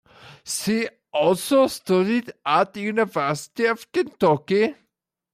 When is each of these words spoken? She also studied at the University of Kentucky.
She 0.43 0.89
also 1.13 1.67
studied 1.67 2.31
at 2.43 2.73
the 2.73 2.79
University 2.81 3.65
of 3.65 3.91
Kentucky. 3.91 4.73